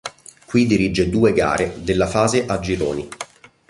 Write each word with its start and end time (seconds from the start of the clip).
Qui 0.47 0.65
dirige 0.65 1.09
due 1.11 1.31
gare 1.31 1.75
della 1.83 2.07
fase 2.07 2.47
a 2.47 2.57
gironi. 2.59 3.07